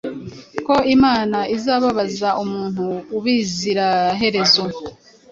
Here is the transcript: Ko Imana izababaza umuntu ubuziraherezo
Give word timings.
Ko 0.65 0.75
Imana 0.95 1.37
izababaza 1.55 2.29
umuntu 2.43 2.85
ubuziraherezo 3.17 4.63